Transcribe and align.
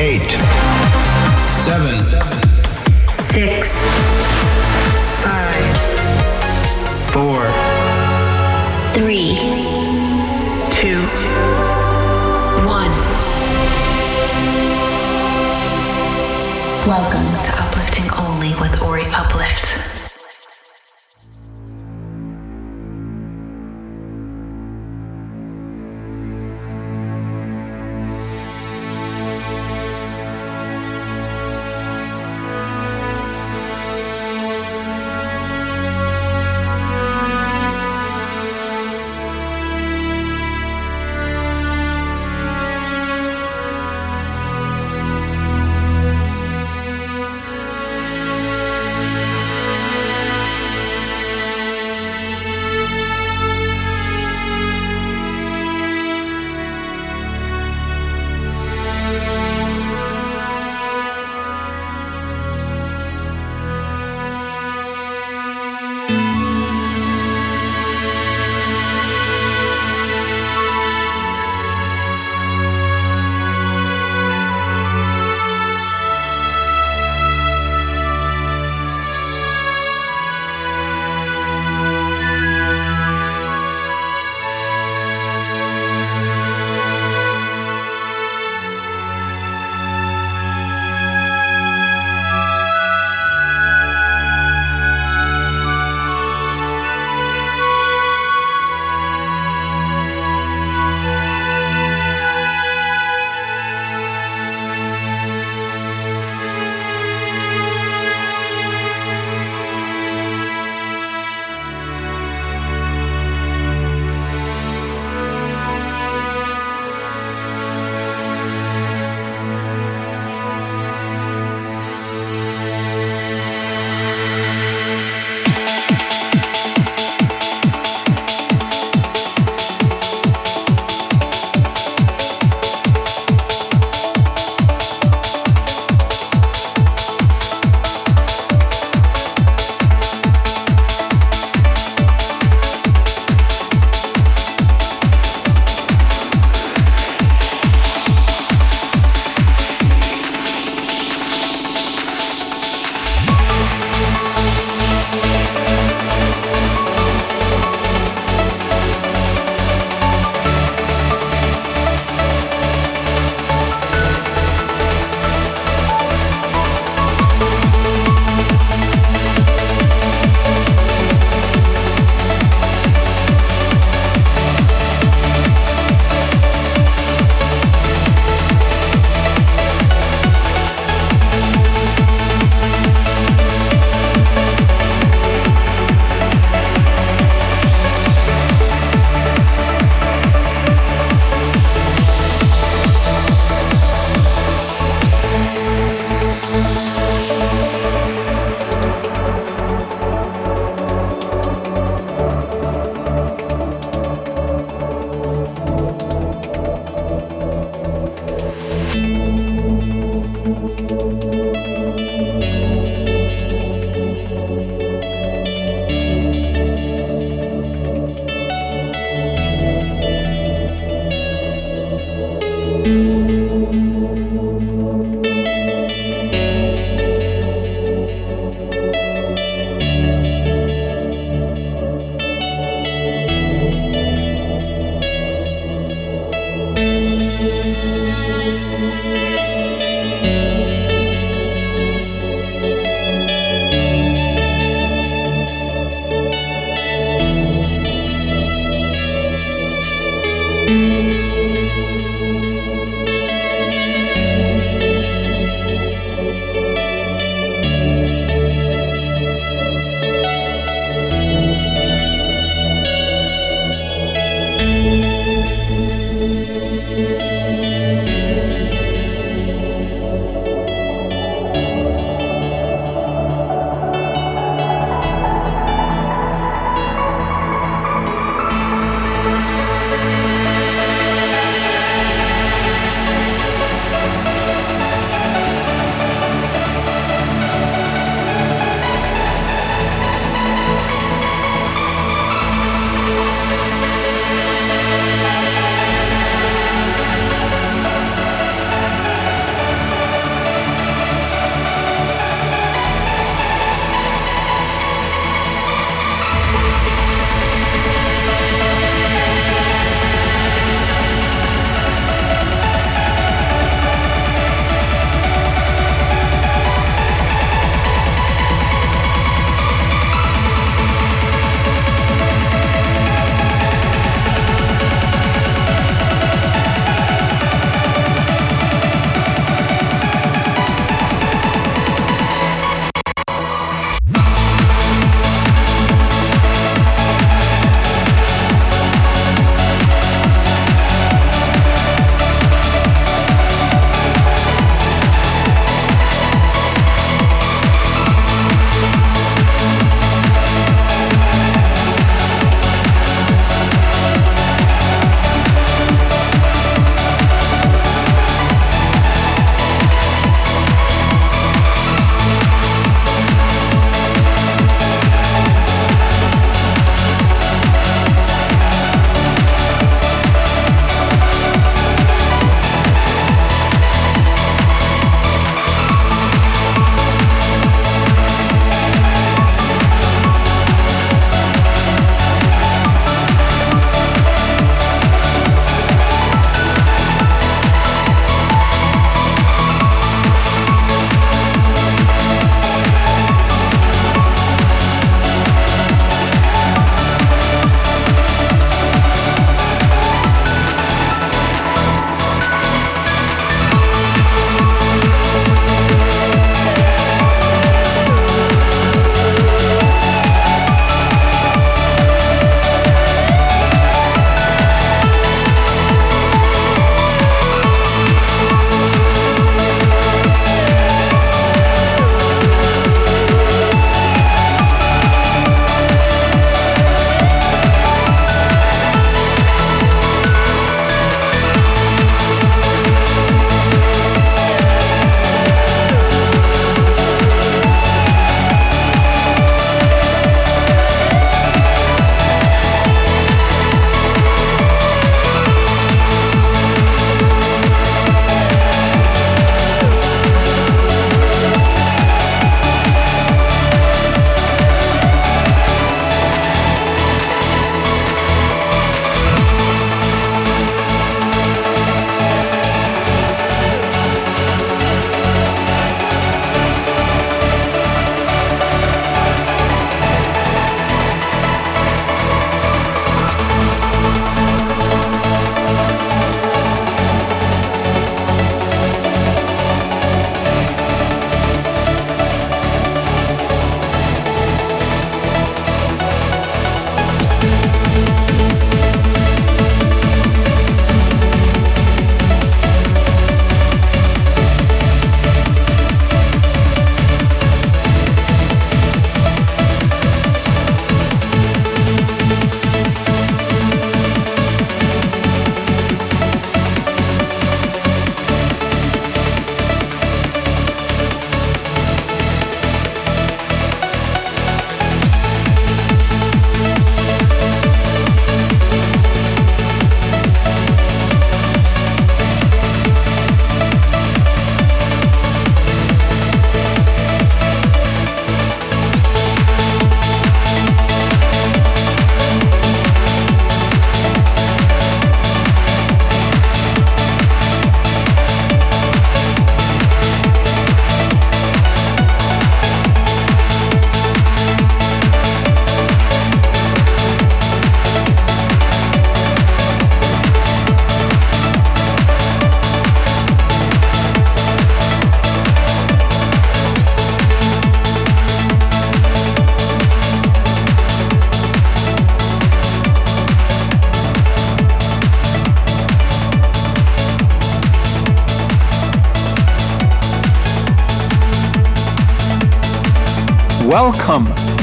eight, 0.00 0.30
seven, 1.62 2.00
six, 3.34 4.09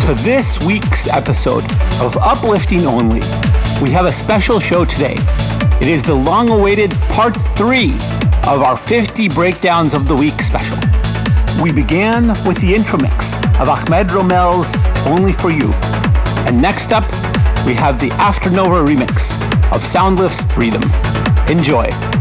to 0.08 0.14
this 0.24 0.66
week's 0.66 1.10
episode 1.10 1.66
of 2.00 2.16
Uplifting 2.22 2.86
Only. 2.86 3.20
We 3.82 3.92
have 3.92 4.06
a 4.06 4.12
special 4.14 4.58
show 4.58 4.86
today. 4.86 5.16
It 5.82 5.90
is 5.90 6.02
the 6.02 6.14
long 6.14 6.50
awaited 6.50 6.92
part 7.10 7.36
three 7.36 7.92
of 8.48 8.64
our 8.64 8.78
50 8.78 9.28
Breakdowns 9.28 9.94
of 9.94 10.08
the 10.08 10.16
Week 10.16 10.42
special. 10.42 10.78
We 11.62 11.74
began 11.74 12.30
with 12.48 12.56
the 12.62 12.74
intro 12.74 13.00
mix 13.00 13.36
of 13.60 13.68
Ahmed 13.68 14.08
Romel's 14.12 14.78
Only 15.08 15.34
for 15.34 15.52
You. 15.52 15.74
And 16.48 16.62
next 16.62 16.94
up, 16.94 17.04
we 17.66 17.74
have 17.74 18.00
the 18.00 18.12
Afternova 18.12 18.88
remix 18.88 19.36
of 19.74 19.82
Soundlift's 19.82 20.50
Freedom. 20.54 20.84
Enjoy. 21.50 22.17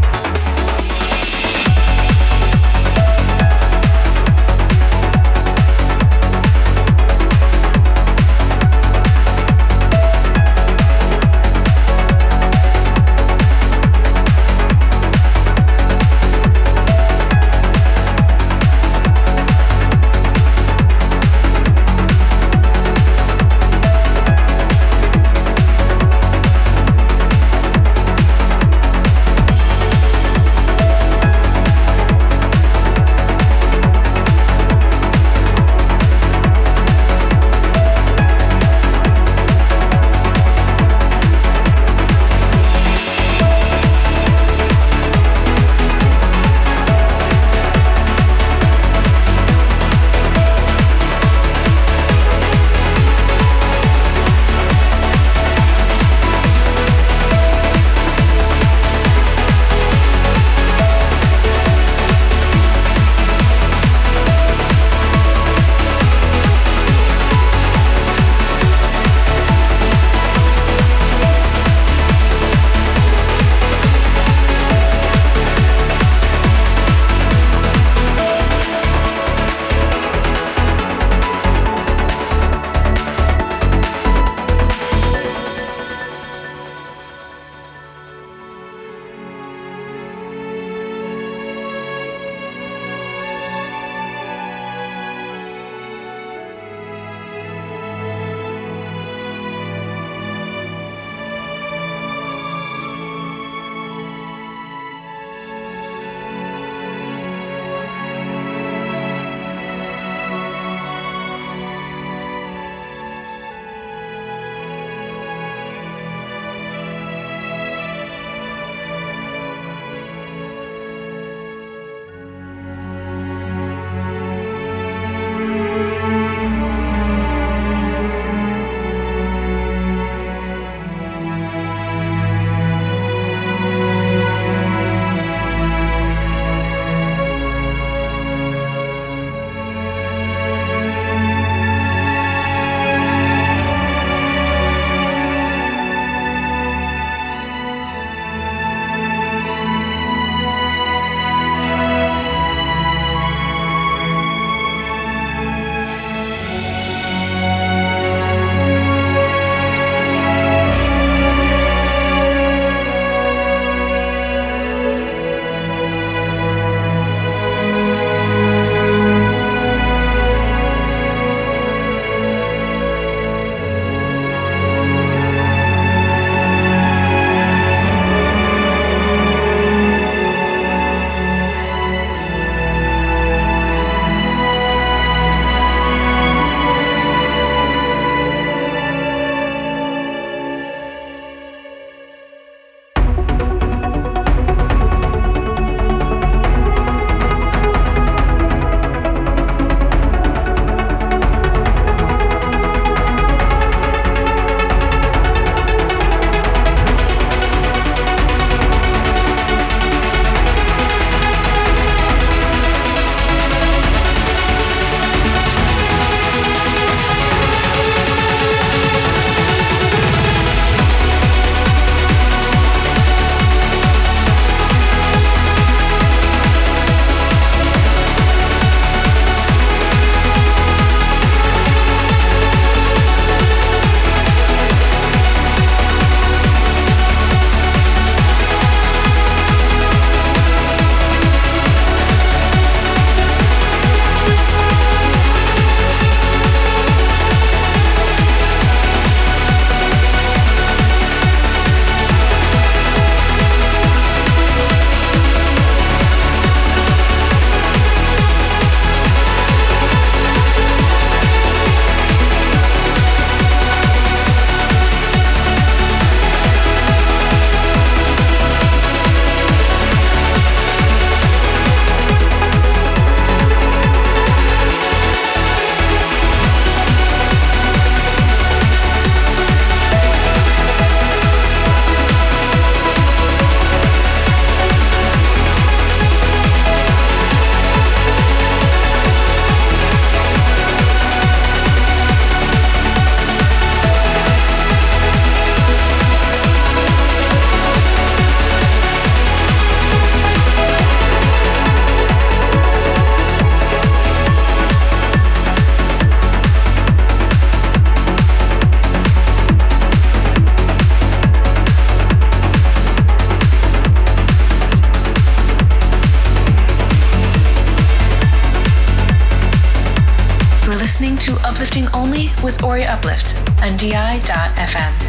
Ori 322.63 322.85
Uplift 322.85 323.37
on 323.63 323.77
DI.FM. 323.77 325.06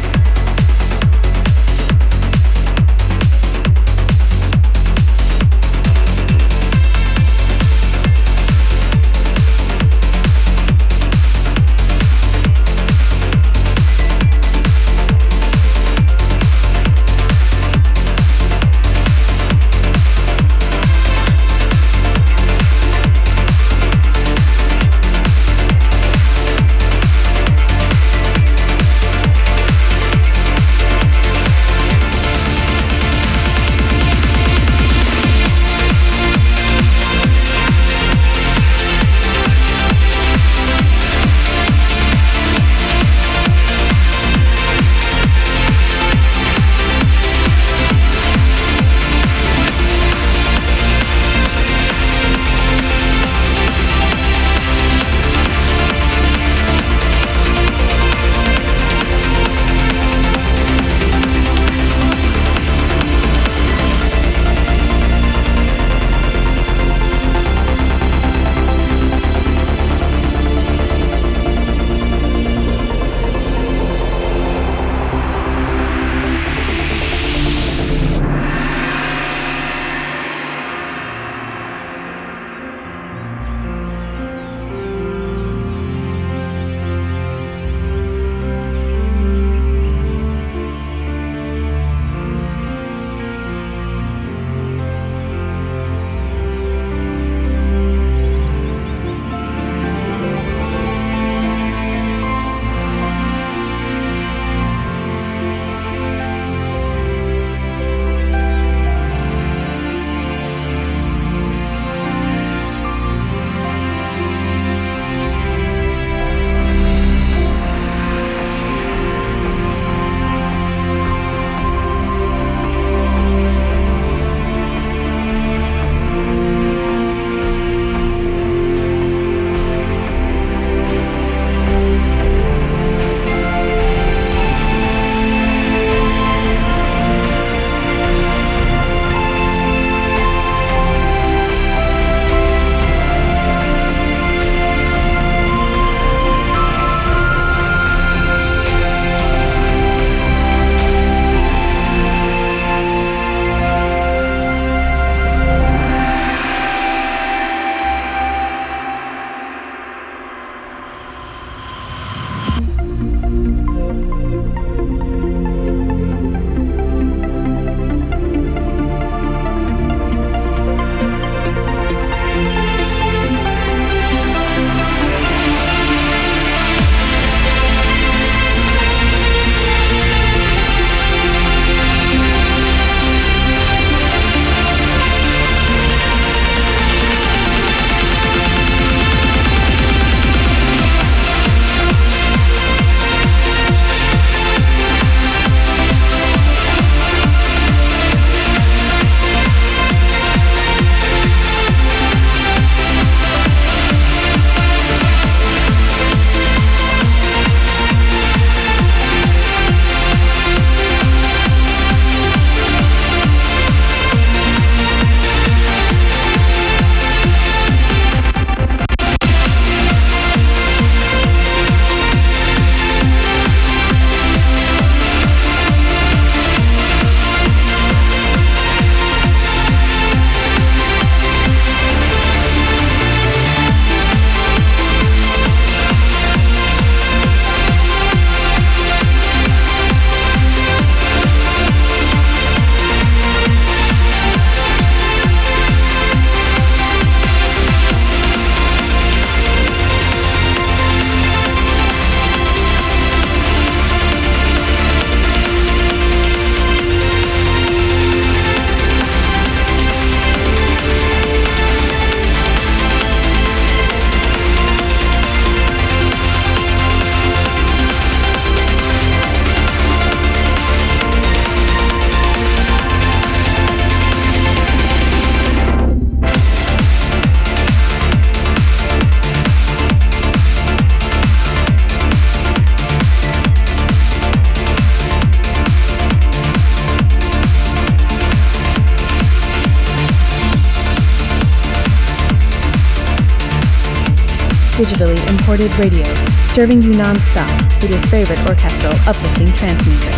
radio, 295.48 296.04
serving 296.48 296.82
you 296.82 296.90
non-stop 296.90 297.48
with 297.80 297.90
your 297.90 298.02
favorite 298.08 298.38
orchestral 298.46 298.92
uplifting 299.06 299.50
trance 299.54 299.84
music. 299.86 300.12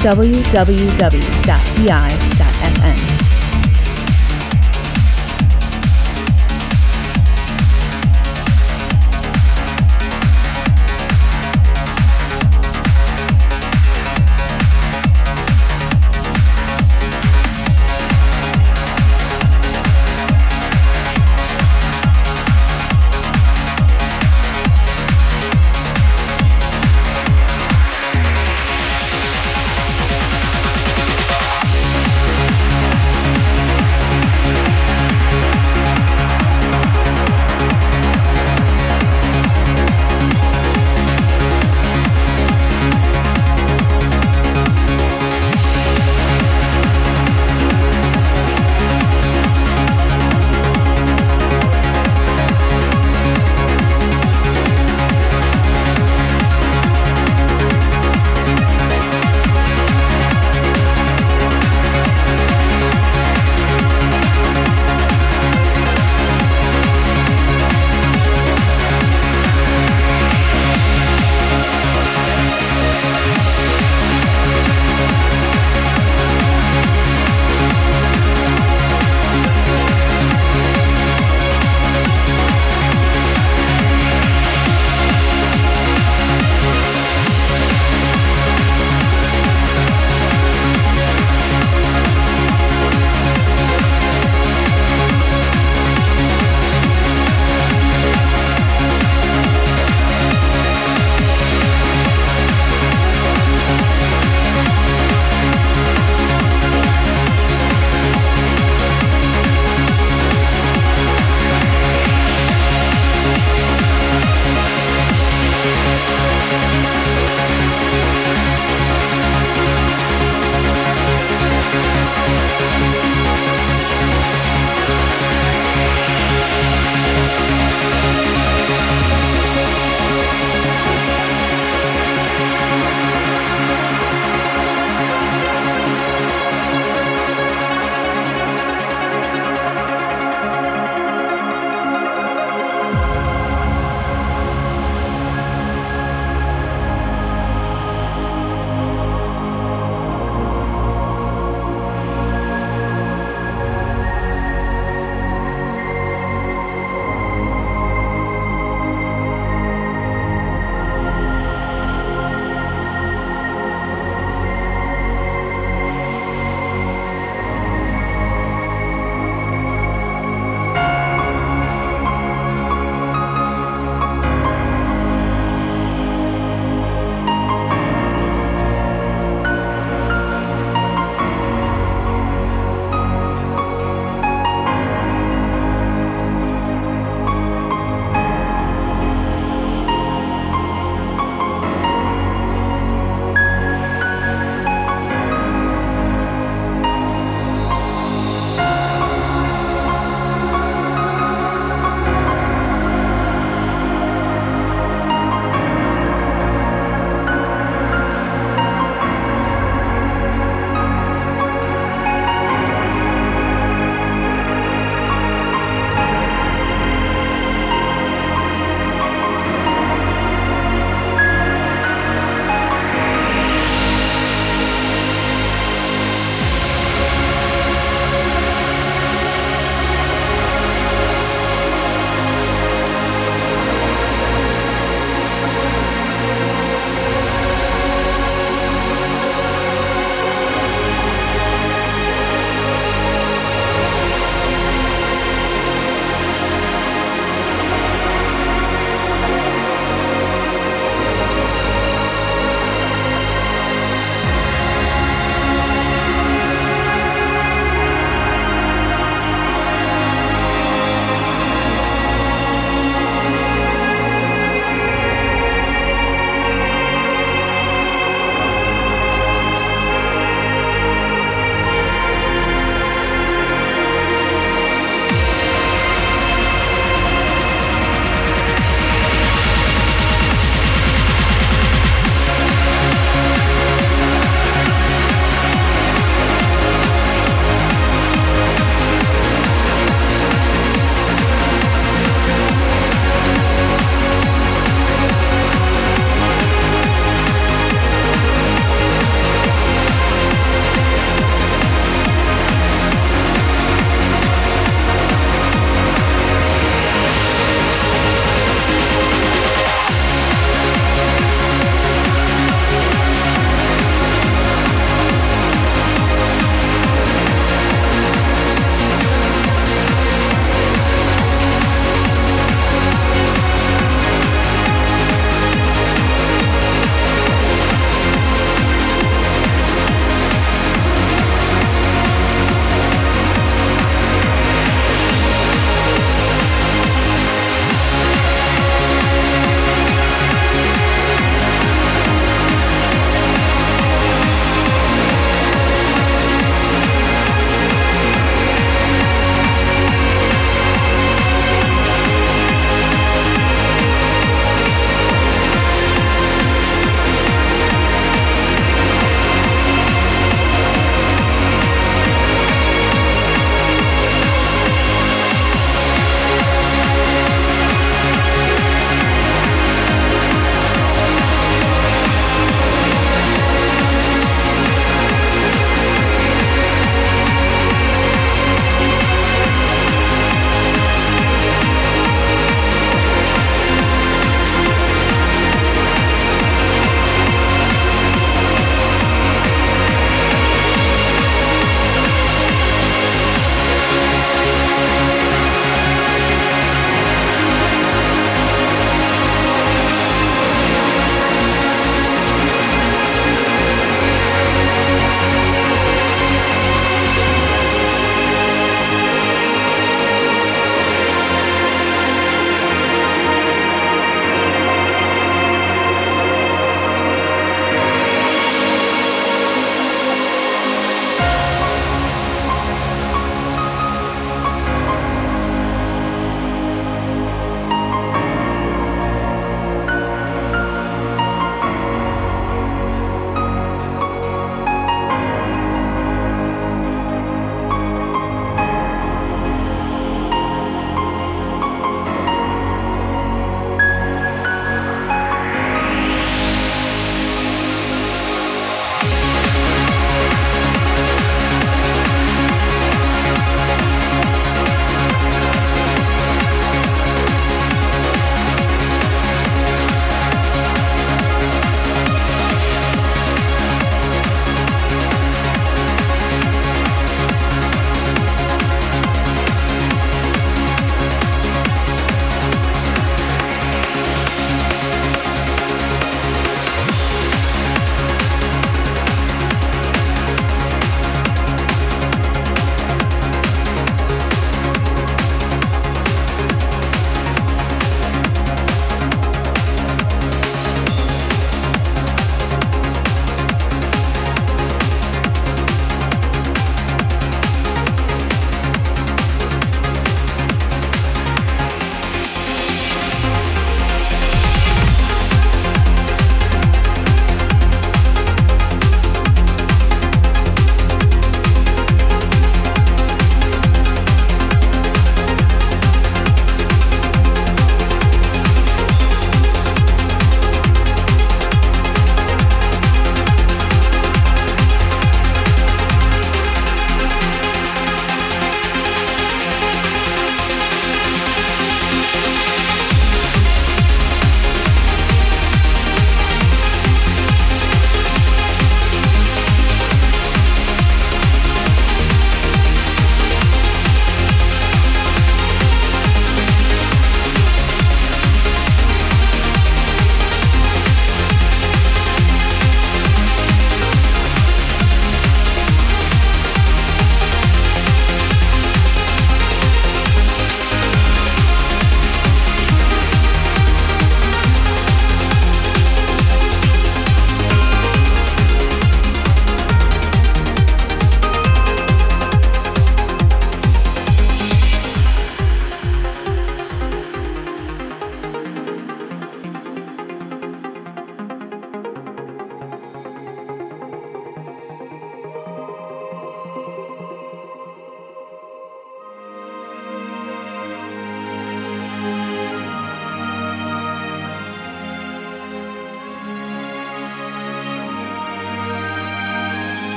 www.di.fm 0.00 0.48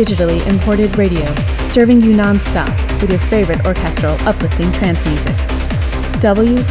digitally 0.00 0.44
imported 0.46 0.96
radio, 0.96 1.26
serving 1.68 2.00
you 2.00 2.14
non-stop 2.14 2.70
with 3.02 3.10
your 3.10 3.18
favorite 3.18 3.66
orchestral 3.66 4.14
uplifting 4.26 4.72
trance 4.72 5.04
music. 5.04 5.36
www.di.fm. 6.22 6.70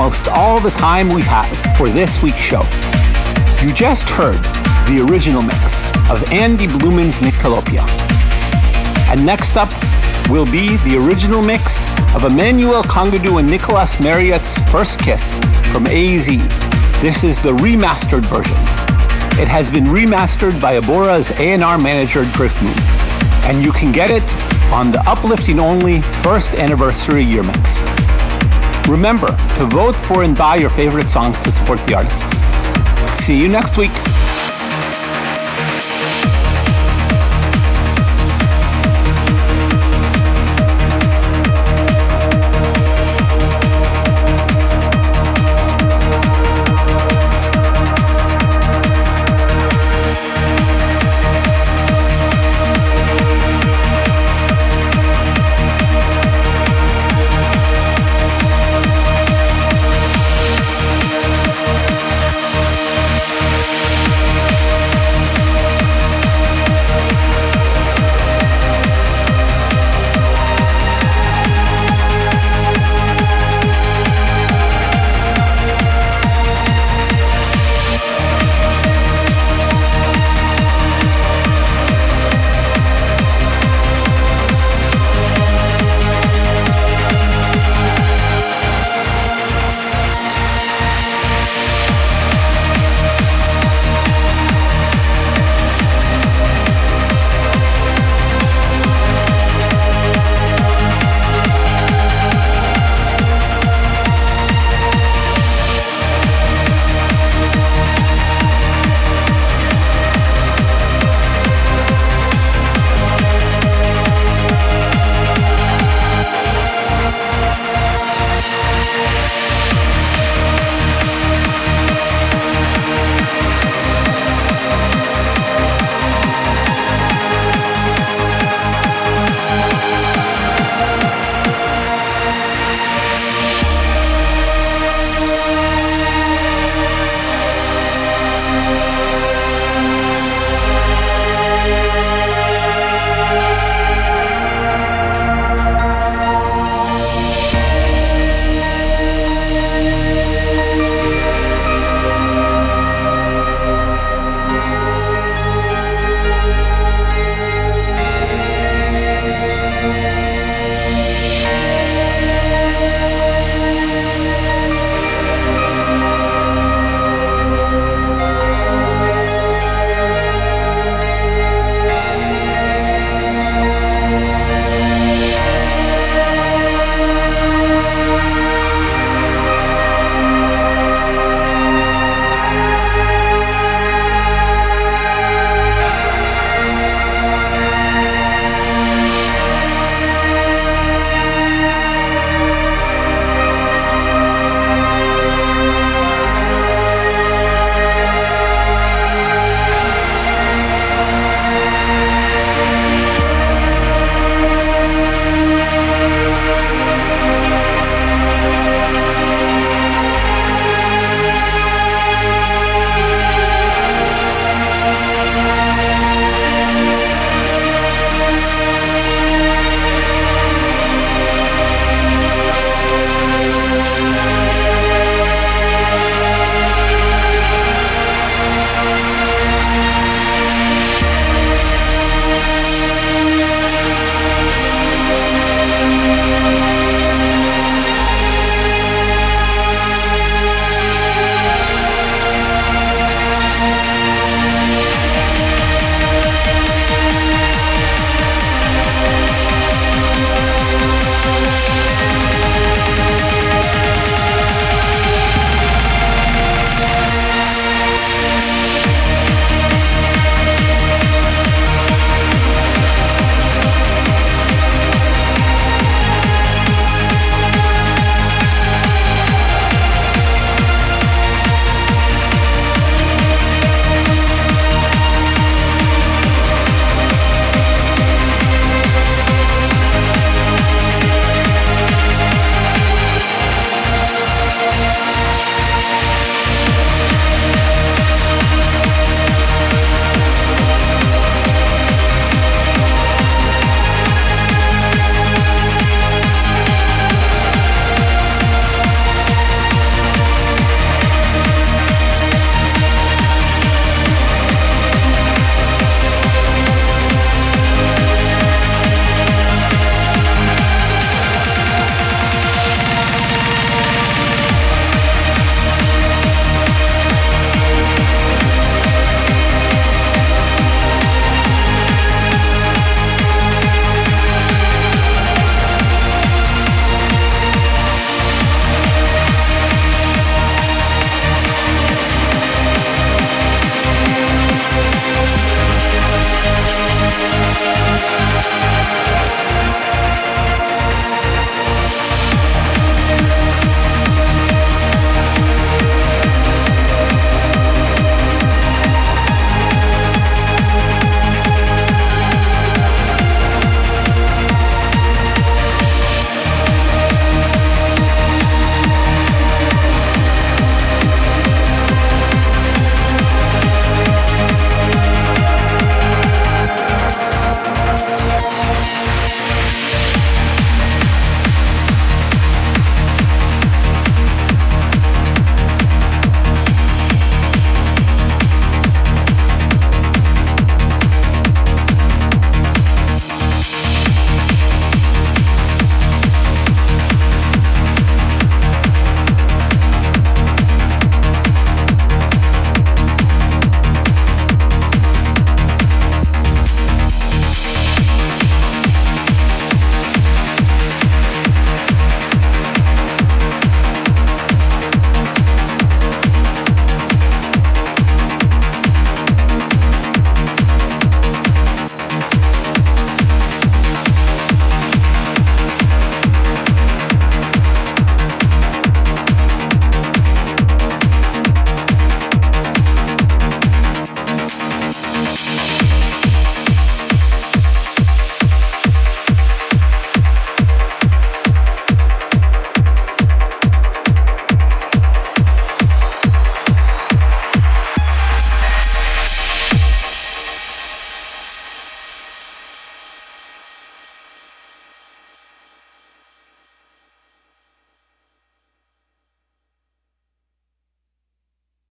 almost 0.00 0.28
all 0.28 0.58
the 0.58 0.70
time 0.70 1.10
we 1.10 1.20
have 1.20 1.46
for 1.76 1.90
this 1.90 2.22
week's 2.22 2.38
show. 2.38 2.62
You 3.62 3.70
just 3.74 4.08
heard 4.08 4.40
the 4.88 5.06
original 5.06 5.42
mix 5.42 5.82
of 6.08 6.24
Andy 6.32 6.66
Blueman's 6.66 7.18
Nyctalopia. 7.18 7.84
And 9.12 9.26
next 9.26 9.58
up 9.58 9.68
will 10.30 10.46
be 10.46 10.78
the 10.88 10.96
original 10.96 11.42
mix 11.42 11.84
of 12.14 12.24
Emmanuel 12.24 12.82
Congadou 12.82 13.40
and 13.40 13.50
Nicolas 13.50 14.00
Marriott's 14.00 14.58
First 14.70 15.00
Kiss 15.00 15.34
from 15.70 15.86
AZ. 15.86 16.28
This 17.02 17.22
is 17.22 17.42
the 17.42 17.52
remastered 17.52 18.24
version. 18.24 18.56
It 19.38 19.48
has 19.48 19.70
been 19.70 19.84
remastered 19.84 20.58
by 20.62 20.78
Abora's 20.78 21.30
A&R 21.38 21.76
manager 21.76 22.22
Driftmoon, 22.22 22.74
and 23.44 23.62
you 23.62 23.70
can 23.70 23.92
get 23.92 24.10
it 24.10 24.24
on 24.72 24.92
the 24.92 25.00
Uplifting 25.06 25.60
Only 25.60 26.00
First 26.22 26.54
Anniversary 26.54 27.22
Year 27.22 27.42
Mix. 27.42 27.89
Remember 28.90 29.28
to 29.28 29.66
vote 29.66 29.94
for 29.94 30.24
and 30.24 30.36
buy 30.36 30.56
your 30.56 30.68
favorite 30.68 31.08
songs 31.08 31.40
to 31.44 31.52
support 31.52 31.78
the 31.86 31.94
artists. 31.94 32.44
See 33.16 33.40
you 33.40 33.48
next 33.48 33.78
week. 33.78 33.92